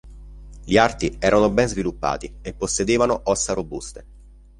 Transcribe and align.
Gli 0.65 0.77
arti 0.77 1.15
erano 1.19 1.51
ben 1.51 1.67
sviluppati 1.67 2.33
e 2.41 2.55
possedevano 2.55 3.21
ossa 3.25 3.53
robuste. 3.53 4.05